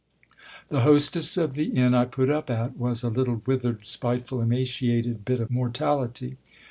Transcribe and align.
The 0.69 0.79
hostess 0.79 1.37
of 1.37 1.53
the 1.53 1.65
inn 1.65 1.93
I 1.93 2.05
put 2.05 2.27
up 2.31 2.49
at 2.49 2.75
was 2.75 3.03
a 3.03 3.09
little 3.09 3.43
withered, 3.45 3.85
spiteful, 3.85 4.41
emaciated 4.41 5.23
bit 5.25 5.39
of 5.39 5.51
mortality. 5.51 6.37